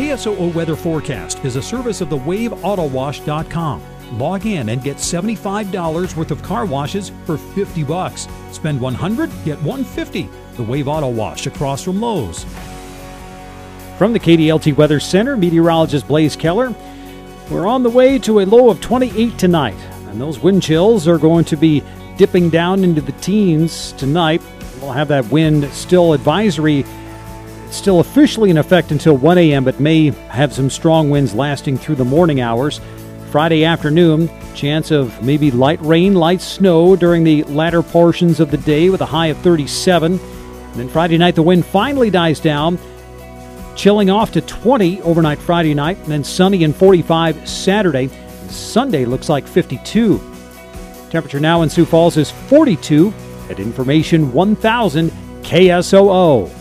[0.00, 3.82] KSOO Weather Forecast is a service of the WaveAutoWash.com.
[4.18, 8.26] Log in and get $75 worth of car washes for 50 bucks.
[8.50, 10.26] Spend 100, get 150.
[10.56, 12.46] The Wave Auto Wash across from Lowe's.
[13.98, 16.74] From the KDLT Weather Center, meteorologist Blaze Keller.
[17.50, 19.76] We're on the way to a low of 28 tonight,
[20.08, 21.82] and those wind chills are going to be
[22.16, 24.40] dipping down into the teens tonight.
[24.80, 26.86] We'll have that wind still advisory
[27.70, 31.96] still officially in effect until 1 a.m., but may have some strong winds lasting through
[31.96, 32.80] the morning hours.
[33.30, 38.56] Friday afternoon, chance of maybe light rain, light snow during the latter portions of the
[38.58, 40.18] day with a high of 37.
[40.18, 42.78] And then Friday night, the wind finally dies down,
[43.76, 48.08] chilling off to 20 overnight Friday night, and then sunny and 45 Saturday.
[48.48, 50.18] Sunday looks like 52.
[51.10, 53.12] Temperature now in Sioux Falls is 42
[53.48, 55.10] at Information 1000
[55.42, 56.59] KSOO.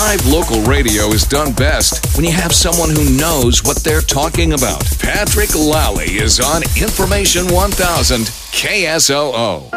[0.00, 4.54] Live local radio is done best when you have someone who knows what they're talking
[4.54, 4.82] about.
[4.98, 9.70] Patrick Lally is on Information 1000 KSOO.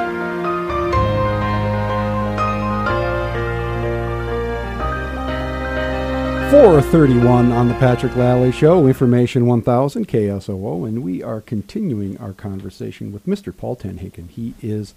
[6.52, 13.12] 431 on the Patrick Lally Show, Information 1000 KSOO, and we are continuing our conversation
[13.12, 13.56] with Mr.
[13.56, 14.30] Paul Tenhaken.
[14.30, 14.94] He is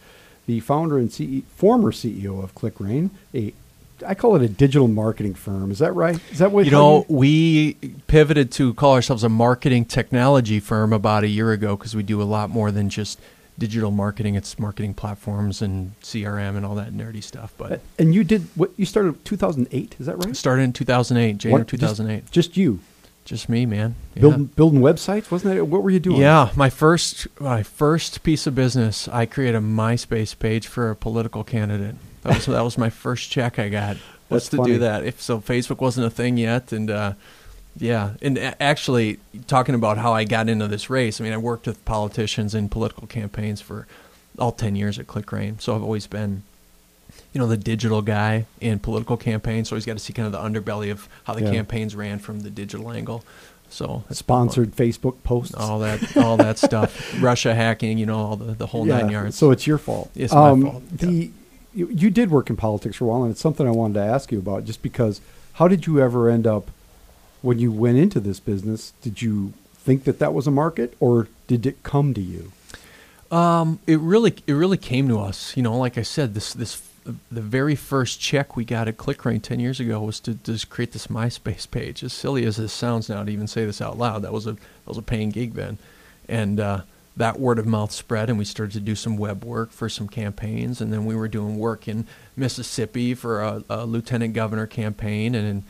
[0.47, 3.52] the founder and CE, former CEO of ClickRain, a
[4.05, 5.70] I call it a digital marketing firm.
[5.70, 6.19] Is that right?
[6.30, 7.06] Is that what you know?
[7.08, 7.75] We
[8.06, 12.20] pivoted to call ourselves a marketing technology firm about a year ago because we do
[12.20, 13.20] a lot more than just
[13.58, 14.34] digital marketing.
[14.34, 17.55] It's marketing platforms and CRM and all that nerdy stuff.
[17.56, 18.72] But and you did what?
[18.77, 19.97] You started 2008.
[19.98, 20.36] Is that right?
[20.36, 22.20] Started in 2008, January what, 2008.
[22.22, 22.81] Just, just, you.
[23.25, 23.97] Just me, man.
[24.14, 24.20] Yeah.
[24.20, 25.64] Building building websites, wasn't that?
[25.64, 26.20] What were you doing?
[26.20, 29.08] Yeah, my first my first piece of business.
[29.08, 31.97] I created a MySpace page for a political candidate.
[32.27, 33.96] That was that was my first check I got.
[34.28, 34.72] Was to funny.
[34.72, 35.05] do that.
[35.05, 37.12] If so, Facebook wasn't a thing yet, and uh,
[37.78, 41.20] yeah, and actually talking about how I got into this race.
[41.20, 43.87] I mean, I worked with politicians in political campaigns for
[44.38, 46.42] all ten years at ClickRain, so I've always been
[47.32, 49.69] you know the digital guy in political campaigns.
[49.69, 51.53] So he's got to see kind of the underbelly of how the yeah.
[51.53, 53.25] campaigns ran from the digital angle.
[53.69, 58.54] So sponsored Facebook posts, all that, all that stuff, Russia hacking, you know, all the,
[58.54, 59.37] the whole yeah, nine yards.
[59.37, 60.08] So it's your fault.
[60.14, 60.82] It's um, my fault.
[60.91, 61.28] The yeah
[61.76, 64.00] you, you did work in politics for a while, and it's something I wanted to
[64.00, 64.64] ask you about.
[64.64, 65.20] Just because,
[65.54, 66.70] how did you ever end up
[67.42, 68.94] when you went into this business?
[69.03, 72.50] Did you think that that was a market, or did it come to you?
[73.31, 75.56] Um, it really, it really came to us.
[75.56, 79.41] You know, like I said, this this the very first check we got at ClickRain
[79.41, 82.03] 10 years ago was to just create this MySpace page.
[82.03, 84.53] As silly as this sounds now to even say this out loud, that was a
[84.53, 85.78] that was a paying gig then,
[86.28, 86.81] and uh,
[87.16, 90.09] that word of mouth spread and we started to do some web work for some
[90.09, 90.81] campaigns.
[90.81, 92.06] And then we were doing work in
[92.37, 95.65] mississippi for a, a, lieutenant governor campaign and in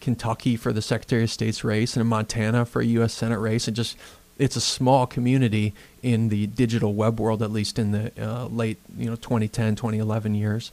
[0.00, 3.66] kentucky for the secretary of state's race and in montana for a u.s senate race.
[3.66, 3.96] And just
[4.38, 8.78] it's a small community in the digital web world at least in the uh, late
[8.96, 10.70] you know 2010 2011 years.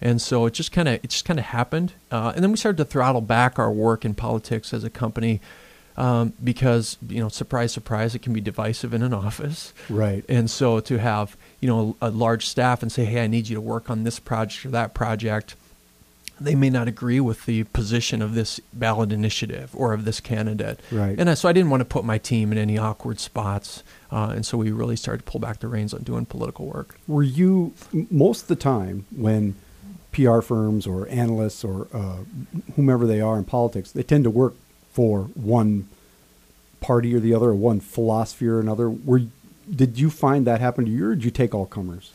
[0.00, 1.92] And so it just kind of it just kind of happened.
[2.10, 5.40] Uh, and then we started to throttle back our work in politics as a company
[5.96, 9.72] um, because you know, surprise, surprise, it can be divisive in an office.
[9.88, 10.24] Right.
[10.28, 13.48] And so to have you know a, a large staff and say, hey, I need
[13.48, 15.54] you to work on this project or that project,
[16.40, 20.80] they may not agree with the position of this ballot initiative or of this candidate.
[20.90, 21.18] Right.
[21.18, 23.82] And so I didn't want to put my team in any awkward spots.
[24.10, 26.96] Uh, and so we really started to pull back the reins on doing political work.
[27.06, 27.74] Were you
[28.10, 29.54] most of the time when
[30.12, 32.18] PR firms or analysts or uh,
[32.76, 34.54] whomever they are in politics, they tend to work
[34.92, 35.88] for one
[36.80, 38.90] party or the other, or one philosophy or another.
[38.90, 39.22] Were
[39.70, 42.12] did you find that happen to you, or did you take all comers?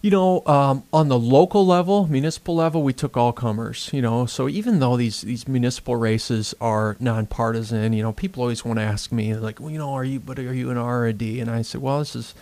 [0.00, 3.90] You know, um, on the local level, municipal level, we took all comers.
[3.92, 8.64] You know, so even though these these municipal races are nonpartisan, you know, people always
[8.64, 11.00] want to ask me like, well, you know, are you, but are you an R
[11.00, 11.40] or a D?
[11.40, 12.34] And I said, well, this is,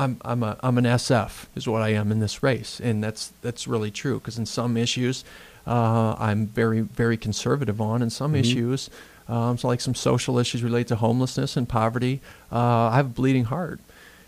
[0.00, 3.32] I'm I'm a I'm an SF is what I am in this race, and that's
[3.42, 5.24] that's really true because in some issues,
[5.66, 8.40] uh, I'm very very conservative on, and some mm-hmm.
[8.40, 8.90] issues
[9.30, 12.20] um, so like some social issues related to homelessness and poverty.
[12.50, 13.78] Uh, I have a bleeding heart,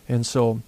[0.09, 0.61] and so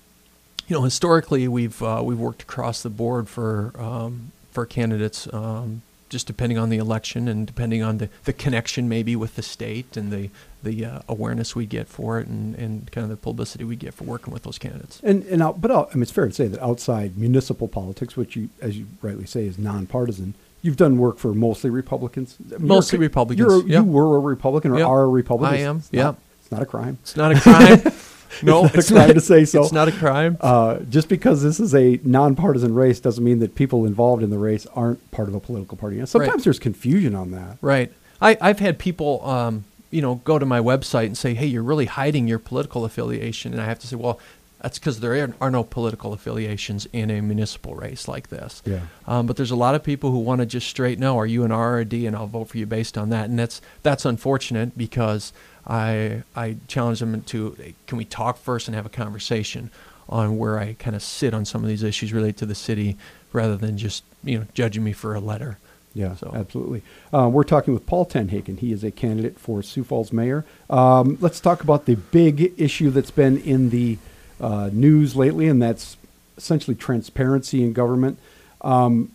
[0.67, 5.33] you know historically we've uh, we've worked across the board for um, for candidates.
[5.33, 9.43] Um, just depending on the election and depending on the, the connection maybe with the
[9.43, 10.31] state and the
[10.63, 13.93] the uh, awareness we get for it and, and kind of the publicity we get
[13.93, 14.99] for working with those candidates.
[15.03, 18.17] And and out, but out, I mean, it's fair to say that outside municipal politics,
[18.17, 20.35] which you as you rightly say is nonpartisan,
[20.65, 22.39] You've done work for mostly Republicans.
[22.59, 23.69] Mostly Republicans.
[23.69, 25.55] You were a Republican or are a Republican.
[25.55, 25.83] I am.
[25.91, 26.15] Yeah.
[26.41, 26.97] It's not a crime.
[27.03, 27.83] It's not a crime.
[28.43, 29.63] No, it's not a crime to say so.
[29.63, 30.37] It's not a crime.
[30.41, 34.39] Uh, just because this is a nonpartisan race doesn't mean that people involved in the
[34.39, 35.99] race aren't part of a political party.
[35.99, 36.45] And sometimes Right.
[36.45, 37.59] there's confusion on that.
[37.61, 37.93] Right.
[38.21, 41.63] I, I've had people, um, you know, go to my website and say, "Hey, you're
[41.63, 44.19] really hiding your political affiliation," and I have to say, "Well,
[44.65, 48.81] that's because there are, are no political affiliations in a municipal race like this." Yeah.
[49.07, 51.45] Um, but there's a lot of people who want to just straight know, "Are you
[51.45, 53.61] an R or a D?" and I'll vote for you based on that, and that's
[53.83, 55.33] that's unfortunate because
[55.67, 57.57] I I challenge them to,
[57.87, 59.71] can we talk first and have a conversation
[60.09, 62.97] on where I kind of sit on some of these issues related to the city,
[63.33, 65.59] rather than just you know judging me for a letter.
[65.97, 66.83] Yeah, So- absolutely.
[67.13, 68.59] Uh, we're talking with Paul Tenhaken.
[68.59, 70.45] He is a candidate for Sioux Falls mayor.
[70.69, 73.99] Um, let's talk about the big issue that's been in the
[74.41, 75.97] uh, news lately, and that's
[76.37, 78.19] essentially transparency in government.
[78.61, 79.11] Um,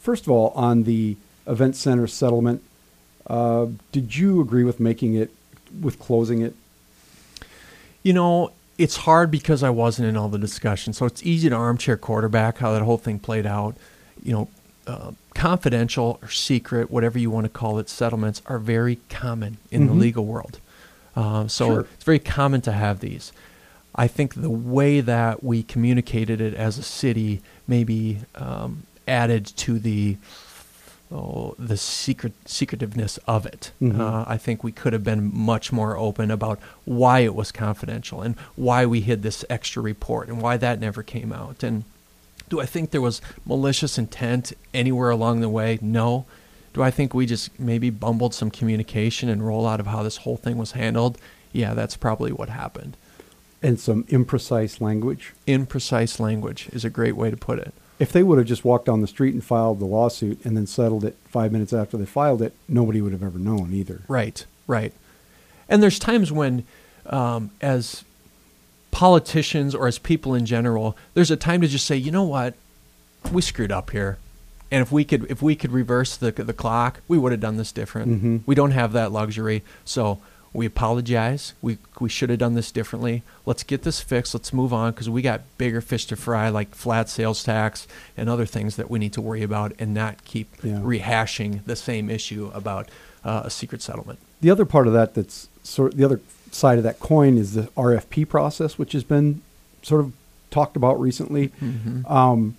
[0.00, 1.16] first of all, on the
[1.46, 2.62] event center settlement,
[3.26, 5.30] uh, did you agree with making it,
[5.80, 6.54] with closing it?
[8.02, 10.92] You know, it's hard because I wasn't in all the discussion.
[10.92, 13.76] So it's easy to armchair quarterback how that whole thing played out.
[14.22, 14.48] You know,
[14.86, 19.86] uh, confidential or secret, whatever you want to call it, settlements are very common in
[19.86, 20.00] the Mhm.
[20.00, 20.58] legal world.
[21.14, 21.80] Uh, so Sure.
[21.94, 23.32] it's very common to have these.
[23.98, 29.78] I think the way that we communicated it as a city maybe um, added to
[29.80, 30.16] the
[31.10, 33.72] oh, the secret secretiveness of it.
[33.82, 33.98] Mhm.
[33.98, 38.22] Uh, I think we could have been much more open about why it was confidential
[38.22, 41.62] and why we hid this extra report and why that never came out.
[41.62, 41.84] And
[42.48, 45.78] do I think there was malicious intent anywhere along the way?
[45.82, 46.24] No.
[46.74, 50.36] Do I think we just maybe bumbled some communication and rollout of how this whole
[50.36, 51.18] thing was handled?
[51.52, 52.96] Yeah, that's probably what happened.
[53.62, 55.32] And some imprecise language.
[55.46, 57.74] Imprecise language is a great way to put it.
[57.98, 60.66] If they would have just walked down the street and filed the lawsuit and then
[60.68, 64.02] settled it five minutes after they filed it, nobody would have ever known either.
[64.06, 64.92] Right, right.
[65.68, 66.64] And there's times when,
[67.06, 68.04] um, as
[68.92, 72.54] politicians or as people in general, there's a time to just say, you know what,
[73.32, 74.18] we screwed up here,
[74.70, 77.56] and if we could, if we could reverse the the clock, we would have done
[77.56, 78.22] this different.
[78.22, 78.40] Mhm.
[78.46, 80.18] We don't have that luxury, so
[80.52, 81.52] we apologize.
[81.62, 83.22] We we should have done this differently.
[83.46, 84.34] Let's get this fixed.
[84.34, 87.86] Let's move on because we got bigger fish to fry, like flat sales tax
[88.16, 90.78] and other things that we need to worry about, and not keep Yeah.
[90.80, 92.88] rehashing the same issue about
[93.24, 94.18] uh, a secret settlement.
[94.40, 97.52] The other part of that that's sort of the other side of that coin is
[97.54, 99.42] the RFP process, which has been
[99.82, 100.12] sort of
[100.50, 101.48] talked about recently.
[101.60, 102.10] Mm-hmm.
[102.10, 102.56] Um,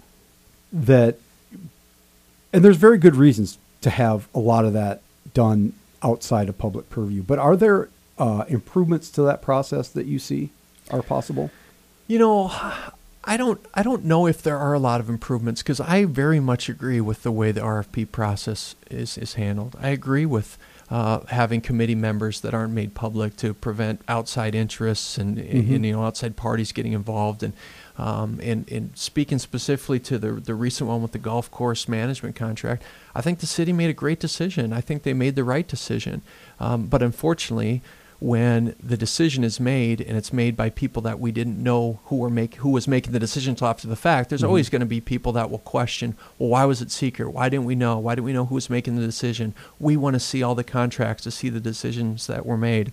[0.72, 1.18] that,
[2.54, 5.02] and there's very good reasons to have a lot of that
[5.34, 7.22] done outside of public purview.
[7.24, 10.50] But are there uh, improvements to that process that you see
[10.92, 11.52] are possible?
[12.08, 12.52] You know,
[13.24, 16.40] I don't I don't know if there are a lot of improvements because I very
[16.40, 19.76] much agree with the way the RFP process is is handled.
[19.82, 20.58] I agree with
[20.90, 25.76] uh, having committee members that aren't made public to prevent outside interests and, Mhm.
[25.76, 27.54] and you know outside parties getting involved and.
[28.00, 32.36] Um, and, and speaking specifically to the the recent one with the golf course management
[32.36, 32.82] contract,
[33.14, 34.72] I think the city made a great decision.
[34.72, 36.22] I think they made the right decision.
[36.62, 37.82] Um, but unfortunately,
[38.22, 42.16] when the decision is made and it's made by people that we didn't know who
[42.18, 44.48] were make who was making the decision until after the fact, there's Mhm.
[44.48, 47.32] always going to be people that will question, well, why was it secret?
[47.34, 47.98] Why didn't we know?
[48.00, 49.54] Why didn't we know who was making the decision?
[49.80, 52.92] We want to see all the contracts to see the decisions that were made.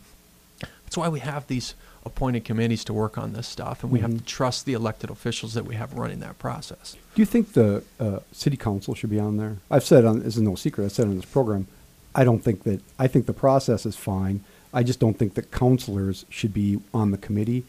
[0.85, 1.75] That's why we have these
[2.07, 4.19] appointed committees to work on this stuff, and we have Mhm.
[4.19, 6.97] to trust the elected officials that we have running that process.
[7.15, 9.57] Do you think the uh, city council should be on there?
[9.71, 10.85] I've said on this is no secret.
[10.85, 11.67] I've said on this program,
[12.15, 14.41] I don't think that I think the process is fine.
[14.73, 17.65] I just don't think that councilors should be on the committee,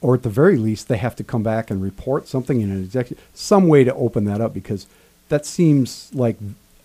[0.00, 2.80] or at the very least, they have to come back and report something in an
[2.82, 4.86] executive some way to open that up because
[5.30, 6.36] that seems like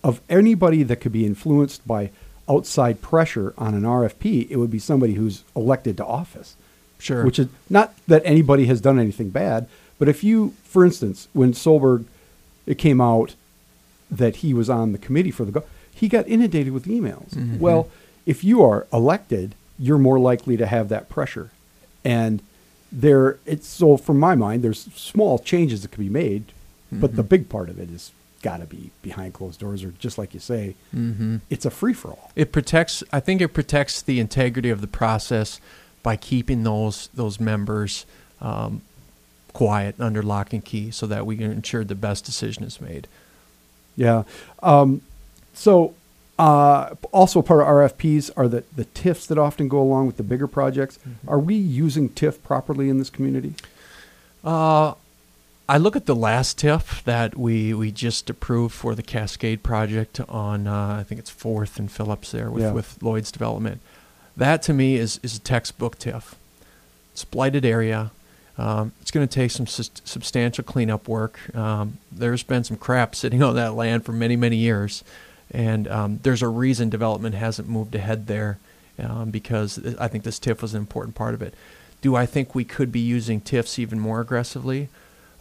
[0.02, 2.10] of anybody that could be influenced by
[2.54, 6.56] outside pressure on an RFP, it would be somebody who's elected to office
[6.98, 7.24] Sure.
[7.24, 9.66] which is not that anybody has done anything bad,
[9.98, 12.04] but if you, for instance, when Solberg,
[12.66, 13.34] it came out
[14.10, 15.64] that he was on the committee for the, go-
[15.94, 17.30] he got inundated with emails.
[17.30, 17.58] Mhm.
[17.58, 17.88] Well,
[18.26, 21.50] if you are elected, you're more likely to have that pressure,
[22.04, 22.42] and
[22.92, 26.44] there, it's so from my mind, there's small changes that can be made,
[26.92, 27.28] but the Mhm.
[27.28, 28.10] big part of it is
[28.42, 31.36] got to be behind closed doors, or just like you say, mm-hmm.
[31.50, 32.30] it's a free for all.
[32.36, 35.60] it protects i think it protects the integrity of the process
[36.02, 38.06] by keeping those those members
[38.40, 38.80] um,
[39.52, 43.06] quiet under lock and key so that we can ensure the best decision is made
[43.96, 44.22] Yeah.
[44.62, 45.02] Um,
[45.52, 45.94] so
[46.38, 50.22] uh, also part of RFPs are the, the TIFs that often go along with the
[50.22, 50.98] bigger projects.
[51.28, 53.54] Are we using TIF properly in this community?
[54.42, 54.94] uh,
[55.70, 60.18] I look at the last TIF that we, we just approved for the Cascade project
[60.28, 62.72] on uh, I think it's Fourth and Phillips there with, Yeah.
[62.72, 63.80] with Lloyd's development.
[64.36, 66.34] That to me is, is a textbook TIF.
[67.12, 68.10] it's a blighted area.
[68.58, 71.38] Um, it's going to take some sus- substantial cleanup work.
[71.54, 75.04] Um, there's been some crap sitting on that land for many, many years,
[75.52, 78.58] and um, there's a reason development hasn't moved ahead there
[78.98, 81.54] um, because I think this TIF was an important part of it.
[82.02, 84.88] Do I think we could be using TIFs even more aggressively?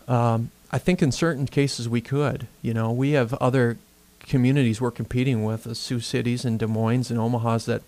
[0.09, 2.47] Um, I think in certain cases we could.
[2.61, 3.77] You know, we have other
[4.21, 7.81] communities we're competing with, Sioux cities and Des Moines and Omaha's that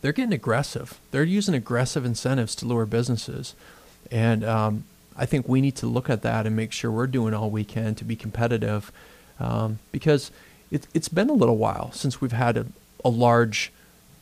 [0.00, 0.98] they're getting aggressive.
[1.10, 3.54] They're using aggressive incentives to lure businesses.
[4.10, 4.84] And um,
[5.16, 7.64] I think we need to look at that and make sure we're doing all we
[7.64, 8.92] can to be competitive
[9.40, 10.30] um, because
[10.70, 12.66] it, it's been a little while since we've had a,
[13.04, 13.72] a large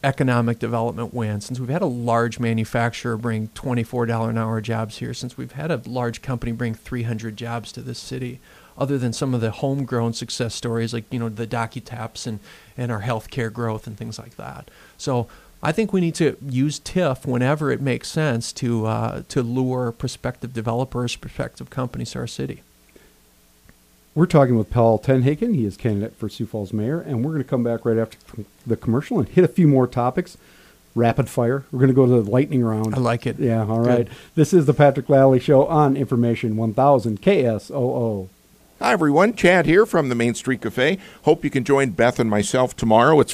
[0.03, 5.13] economic development win, since we've had a large manufacturer bring $24 an hour jobs here,
[5.13, 8.41] since we've had a large company bring 300 jobs to this city,
[8.79, 12.41] other than some of the homegrown success stories like, you know, the DocuTaps and,
[12.77, 14.71] and our healthcare growth and things like that.
[14.97, 15.29] So
[15.63, 19.93] I think we need to use TIF whenever it makes sense to, uh, to lure
[19.93, 22.63] prospective developers, prospective companies to our city.
[24.15, 25.55] We're talking with Paul Tenhaken.
[25.55, 28.19] He is candidate for Sioux Falls mayor, and we're going to come back right after
[28.67, 30.37] the commercial and hit a few more topics.
[30.97, 31.65] Rapid fire.
[31.71, 32.97] We're going to go to the lightning round.
[32.97, 33.39] I like it.
[33.39, 34.09] Yeah, all right.
[34.09, 34.17] Good.
[34.35, 38.29] This is the Patrick Lally Show on Information 1000 KSOO.
[38.81, 39.35] Hi, everyone.
[39.35, 40.99] Chad here from the Main Street Cafe.
[41.25, 43.21] Hope you can join Beth and myself tomorrow.
[43.21, 43.29] It's